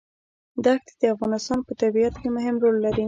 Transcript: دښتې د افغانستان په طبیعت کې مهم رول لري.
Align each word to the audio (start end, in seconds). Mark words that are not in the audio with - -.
دښتې 0.65 0.93
د 1.01 1.03
افغانستان 1.13 1.59
په 1.67 1.73
طبیعت 1.81 2.13
کې 2.21 2.29
مهم 2.37 2.55
رول 2.63 2.75
لري. 2.85 2.99